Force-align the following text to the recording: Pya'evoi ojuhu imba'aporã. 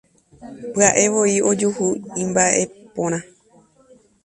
Pya'evoi 0.73 1.35
ojuhu 1.49 1.85
imba'aporã. 2.23 3.19